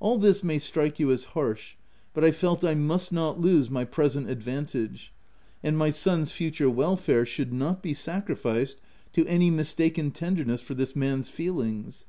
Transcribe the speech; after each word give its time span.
204 0.00 0.08
THE 0.08 0.08
TENANT 0.18 0.26
All 0.26 0.30
this 0.32 0.42
may 0.42 0.58
strike 0.58 0.98
you 0.98 1.10
as 1.10 1.24
harsh, 1.24 1.74
but 2.14 2.24
I 2.24 2.30
felt 2.30 2.64
I 2.64 2.74
must 2.74 3.12
not 3.12 3.38
lose 3.38 3.68
my 3.68 3.84
present 3.84 4.30
advantage, 4.30 5.12
and 5.62 5.76
my 5.76 5.90
son's 5.90 6.32
future 6.32 6.70
welfare 6.70 7.26
should 7.26 7.52
not 7.52 7.82
be 7.82 7.92
sacrificed 7.92 8.80
to 9.12 9.26
any 9.26 9.50
mistaken 9.50 10.10
tenderness 10.10 10.62
for 10.62 10.72
this 10.72 10.96
man's 10.96 11.28
feelings. 11.28 12.06